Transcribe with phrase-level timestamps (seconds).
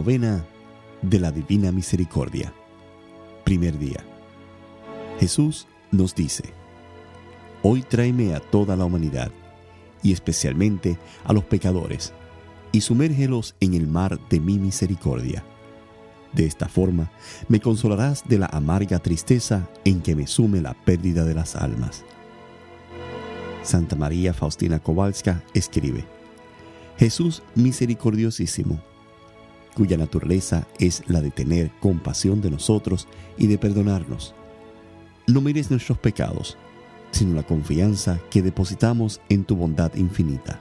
[0.00, 0.46] Novena
[1.02, 2.54] de la Divina Misericordia.
[3.44, 4.02] Primer día.
[5.18, 6.54] Jesús nos dice,
[7.62, 9.30] Hoy tráeme a toda la humanidad,
[10.02, 12.14] y especialmente a los pecadores,
[12.72, 15.44] y sumérgelos en el mar de mi misericordia.
[16.32, 17.12] De esta forma
[17.48, 22.06] me consolarás de la amarga tristeza en que me sume la pérdida de las almas.
[23.62, 26.06] Santa María Faustina Kowalska escribe,
[26.96, 28.80] Jesús misericordiosísimo,
[29.80, 34.34] cuya naturaleza es la de tener compasión de nosotros y de perdonarnos.
[35.26, 36.58] No mires nuestros pecados,
[37.12, 40.60] sino la confianza que depositamos en tu bondad infinita.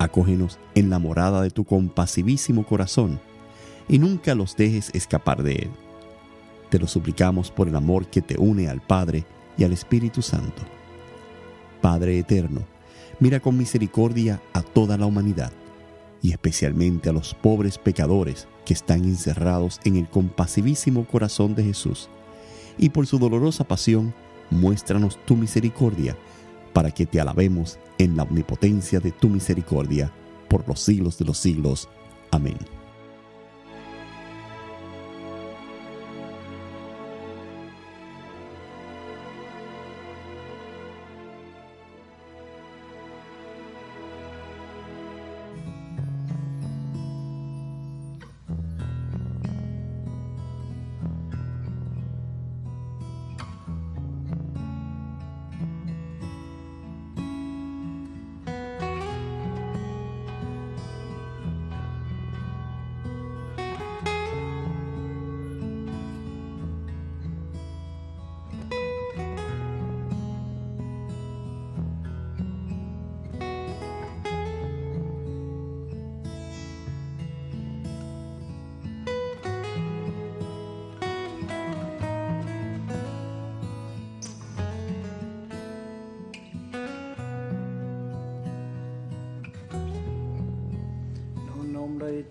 [0.00, 3.20] Acógenos en la morada de tu compasivísimo corazón
[3.88, 5.70] y nunca los dejes escapar de él.
[6.68, 9.24] Te lo suplicamos por el amor que te une al Padre
[9.56, 10.64] y al Espíritu Santo.
[11.80, 12.62] Padre eterno,
[13.20, 15.52] mira con misericordia a toda la humanidad
[16.26, 22.08] y especialmente a los pobres pecadores que están encerrados en el compasivísimo corazón de Jesús.
[22.78, 24.12] Y por su dolorosa pasión,
[24.50, 26.16] muéstranos tu misericordia,
[26.72, 30.12] para que te alabemos en la omnipotencia de tu misericordia
[30.48, 31.88] por los siglos de los siglos.
[32.32, 32.75] Amén.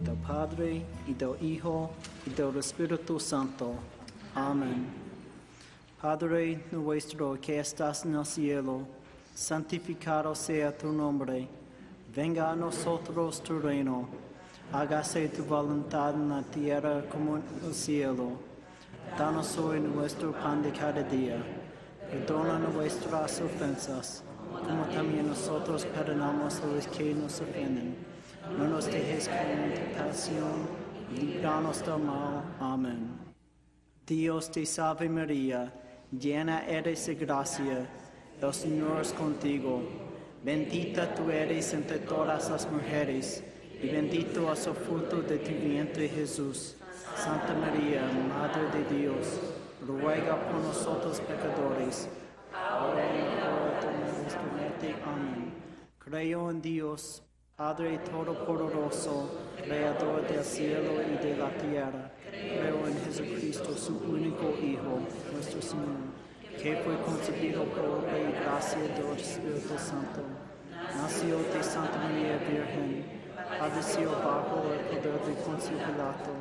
[0.01, 1.91] Del Padre y del Hijo
[2.25, 3.73] y del Espíritu Santo.
[4.33, 4.85] Amén.
[6.01, 8.81] Padre nuestro que estás en el cielo,
[9.33, 11.47] santificado sea tu nombre.
[12.15, 14.07] Venga a nosotros tu reino.
[14.71, 18.31] Hágase tu voluntad en la tierra como en el cielo.
[19.17, 21.37] Danos hoy nuestro pan de cada día.
[22.09, 28.15] Perdona nuestras ofensas, como también nosotros perdonamos a los que nos ofenden
[28.57, 30.67] no nos dejes caer en tentación,
[31.15, 32.43] líbranos del mal.
[32.59, 33.25] Amén.
[34.05, 35.73] Dios te salve María,
[36.11, 37.89] llena eres de gracia,
[38.41, 39.81] el Señor es contigo.
[40.43, 43.43] Bendita tú eres entre todas las mujeres,
[43.81, 46.75] y bendito es el fruto de tu vientre Jesús.
[47.15, 49.39] Santa María, Madre de Dios,
[49.87, 52.09] ruega por nosotros pecadores,
[52.53, 54.95] ahora y en la hora de nuestra muerte.
[55.03, 55.53] Amén.
[55.97, 57.23] Creo en Dios,
[57.57, 59.29] Padre Todopoderoso,
[59.63, 64.99] Creador del cielo y de la tierra, creo en Jesucristo, su único Hijo,
[65.31, 66.11] nuestro Señor,
[66.61, 70.19] que fue concebido por la gracia del Espíritu Santo.
[70.97, 73.05] Nació de Santa María Virgen,
[73.57, 76.31] padeció bajo el poder de Poncio Pilato,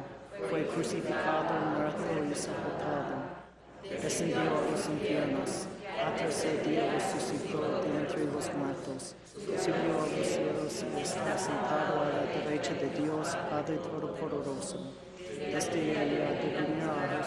[0.51, 5.69] fue crucificado, muerto y sepultado, descendió a los infiernos
[6.07, 12.03] a tercer día resucitó de entre los muertos, subió a los cielos y está sentado
[12.03, 14.93] a la derecha de Dios, Padre Todopoderoso.
[15.19, 17.25] Desde venir a juzgar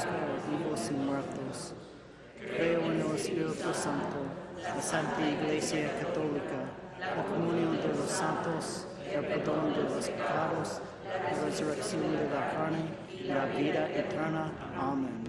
[0.49, 1.73] vivos y muertos.
[2.39, 4.17] Creo en el Espíritu Santo,
[4.61, 11.45] la Santa Iglesia Católica, la comunión de los santos, el perdón de los pecados, la
[11.45, 14.51] resurrección de la carne y la vida eterna.
[14.79, 15.26] Amén.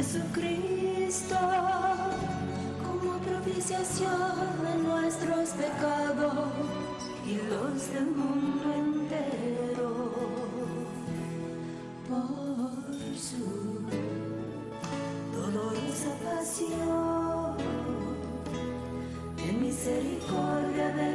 [0.00, 1.36] Jesucristo,
[2.82, 4.32] como propiciación
[4.64, 6.54] de nuestros pecados
[7.26, 10.14] y los del mundo entero.
[12.08, 13.44] Por su
[15.34, 17.56] dolorosa pasión,
[19.36, 21.09] ten misericordia de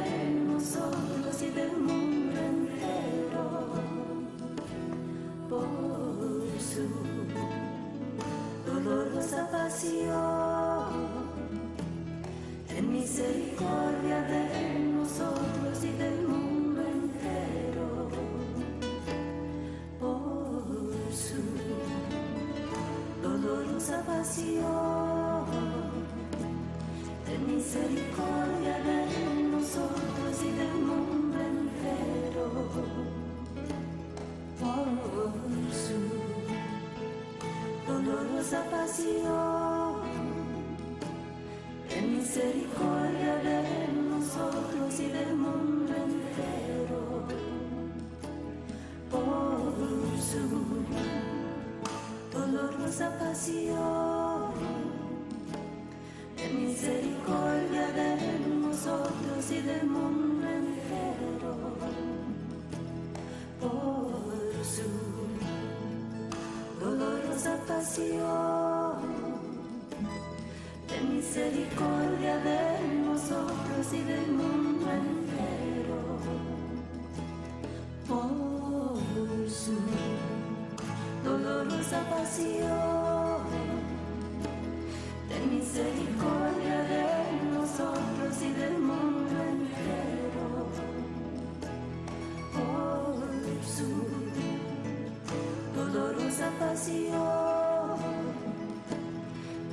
[96.36, 97.96] dolorosa pasión,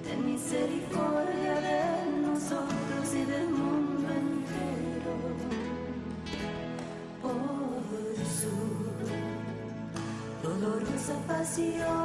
[0.04, 1.82] ten misericordia de
[2.22, 5.14] nosotros y del mundo entero.
[7.22, 8.56] Por su
[10.42, 12.03] dolorosa pasión,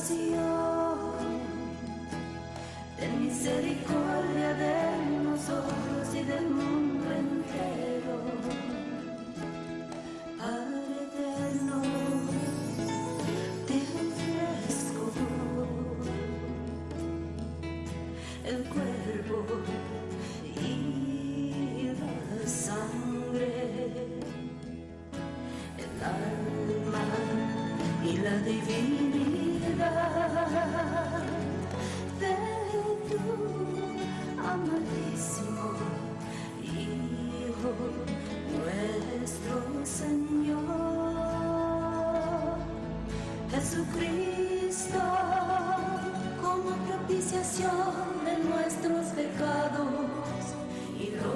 [0.00, 0.98] pasión,
[2.96, 4.19] ten misericordia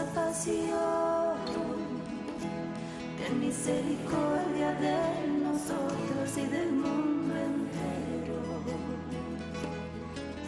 [0.00, 1.36] dolorosa pasión
[3.18, 4.96] ten misericordia de
[5.42, 8.40] nosotros y del mundo entero.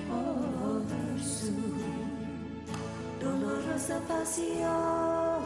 [0.08, 1.52] Por su
[3.20, 5.42] dolorosa pasión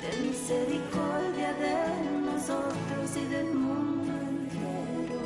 [0.00, 1.76] ten misericordia de
[2.26, 5.20] nosotros y del mundo entero.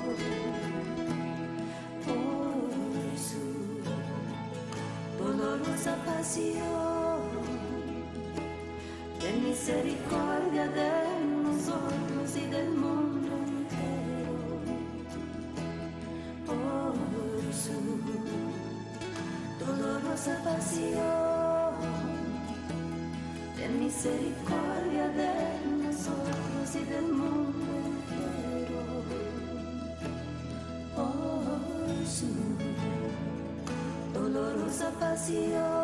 [2.07, 3.45] Por su
[5.23, 6.94] dolorosa pasión
[9.45, 10.91] misericordia de
[11.43, 14.59] nosotros y del mundo entero.
[16.47, 16.95] Por
[17.63, 17.79] su
[19.65, 21.75] dolorosa pasión
[23.57, 25.33] ten misericordia de
[25.85, 28.83] nosotros y del mundo entero.
[30.97, 32.31] Por su
[34.15, 35.84] dolorosa pasión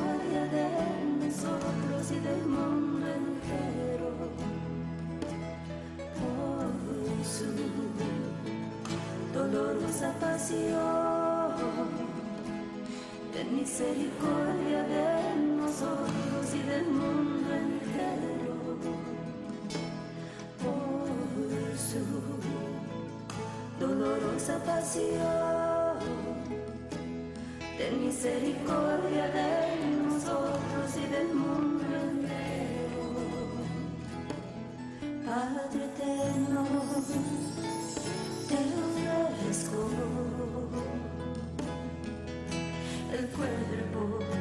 [13.81, 18.77] misericordia de nosotros y del mundo entero.
[20.61, 22.03] Por su
[23.79, 25.97] dolorosa pasión,
[27.77, 29.70] ten misericordia de
[43.21, 44.40] el cuerpo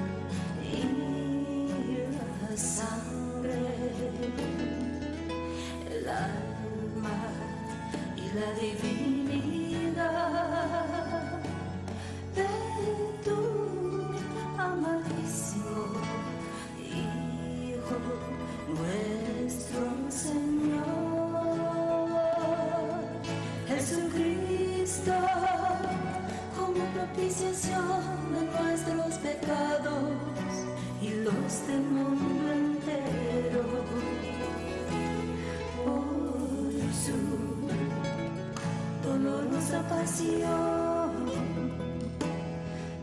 [40.01, 41.11] dolorosa pasión,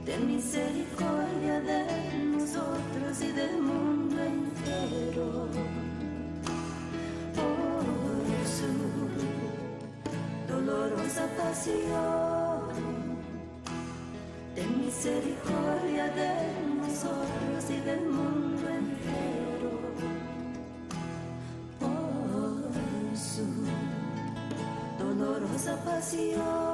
[0.04, 1.86] ten misericordia de
[2.26, 5.48] nosotros y del mundo entero.
[7.36, 7.86] Por
[8.58, 8.72] su
[10.52, 12.62] dolorosa pasión,
[14.56, 16.32] ten misericordia de
[16.78, 19.72] nosotros y del mundo entero.
[21.80, 23.46] Por su
[24.98, 26.67] dolorosa pasión,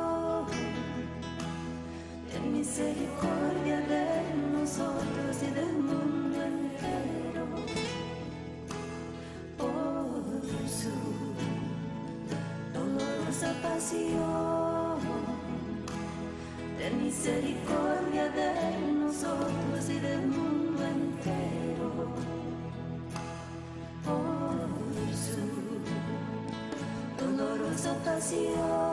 [2.63, 4.05] misericordia de
[4.53, 7.45] nosotros y del mundo entero.
[9.57, 10.41] Por
[10.79, 10.95] su
[12.73, 14.97] dolorosa pasión,
[16.77, 18.51] ten misericordia de
[18.97, 21.89] nosotros y del mundo entero.
[24.05, 24.55] Por
[25.23, 25.41] su
[27.19, 28.92] dolorosa pasión,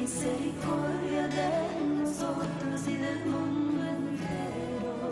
[0.00, 1.50] misericordia de
[1.98, 5.10] nosotros y del mundo entero.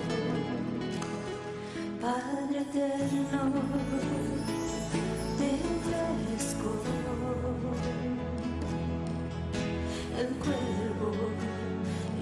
[2.01, 3.53] Padre eterno,
[5.39, 6.71] te ofrezco
[10.21, 11.09] el cuerpo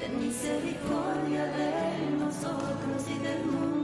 [0.00, 3.83] Ten misericordia de nosotros y del mundo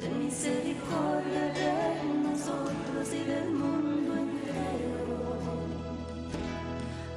[0.00, 5.38] ten misericordia de nosotros y del mundo entero.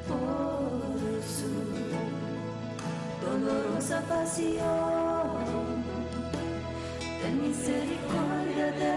[0.07, 1.49] Por su
[3.25, 4.61] dolorosa pasión,
[7.21, 8.95] ten misericordia de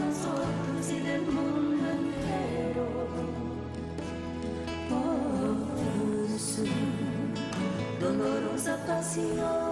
[0.00, 2.88] nosotros y del mundo entero.
[4.90, 6.66] Por su
[8.00, 9.71] dolorosa pasión,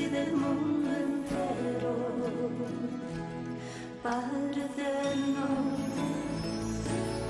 [0.00, 1.92] y del mundo entero.
[4.02, 5.46] Padre eterno,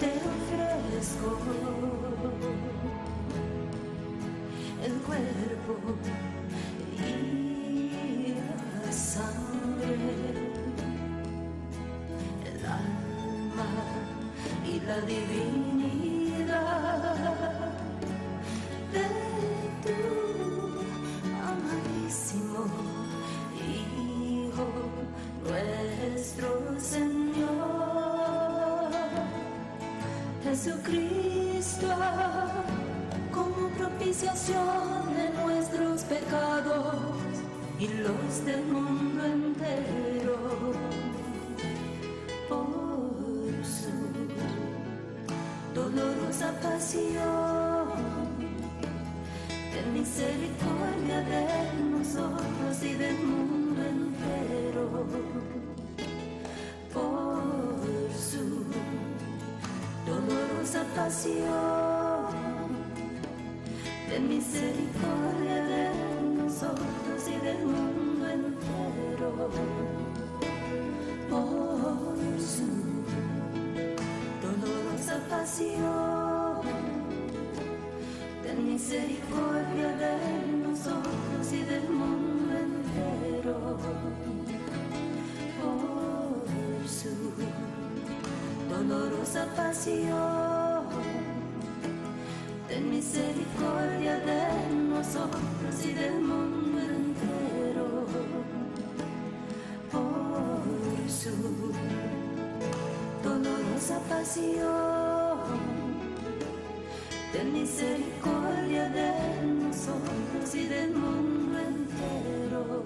[0.01, 1.29] te ofrezco
[4.87, 5.73] el cuerpo
[6.97, 8.35] y
[8.85, 9.95] la sangre,
[12.51, 13.69] el alma
[14.65, 15.60] y la divinidad
[30.63, 31.87] Jesucristo,
[33.33, 36.97] como propiciación de nuestros pecados
[37.79, 40.37] y los del mundo entero.
[42.47, 43.91] Por su
[45.75, 47.89] dolorosa pasión,
[49.73, 53.60] ten misericordia de nosotros y del mundo
[60.79, 62.29] pasión,
[64.09, 65.91] ten misericordia de
[66.39, 69.51] nosotros y del mundo entero.
[71.29, 72.71] Por su
[74.43, 76.63] dolorosa pasión,
[78.45, 80.13] ten misericordia de
[80.69, 83.77] nosotros y del mundo entero.
[85.61, 87.13] Por su
[88.69, 90.40] dolorosa pasión,
[93.01, 94.43] misericordia de
[94.91, 97.87] nosotros y del mundo entero.
[99.91, 101.35] Por su
[103.25, 105.39] dolorosa pasión,
[107.33, 109.13] ten misericordia de
[109.65, 112.85] nosotros y del mundo entero.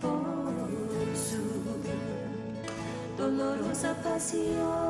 [0.00, 1.42] Por su
[3.18, 4.89] dolorosa pasión,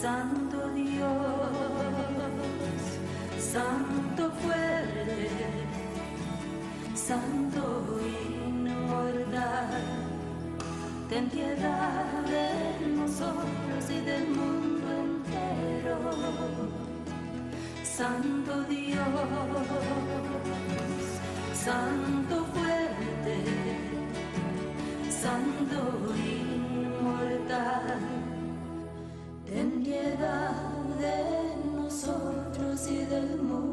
[0.00, 1.10] Santo Dios,
[3.38, 5.28] Santo fuerte,
[6.94, 8.00] Santo
[8.48, 9.82] inmortal,
[11.10, 15.98] ten piedad de nosotros y del mundo entero.
[17.84, 19.04] Santo Dios,
[21.52, 23.44] Santo fuerte,
[25.10, 28.19] Santo inmortal
[30.20, 33.69] de nosotros y del mundo.